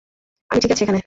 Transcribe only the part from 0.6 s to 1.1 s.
ঠিক আছি এখানে।